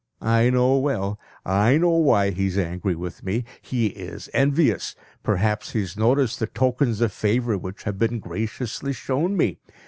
[0.23, 3.45] I know well, I know why he is angry with me.
[3.61, 8.93] He is envious; perhaps he has noticed the tokens of favour which have been graciously
[8.93, 9.59] shown me.